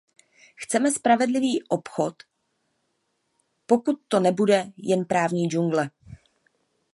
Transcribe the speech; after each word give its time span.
Chceme 0.55 0.91
spravedlivý 0.91 1.63
obchod, 1.63 2.23
pokud 3.65 3.99
to 4.07 4.19
nebude 4.19 4.71
jen 4.77 5.05
právní 5.05 5.49
džungle. 5.49 5.89